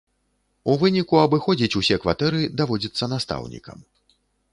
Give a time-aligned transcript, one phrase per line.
[0.71, 3.85] У выніку абыходзіць усе кватэры даводзіцца настаўнікам.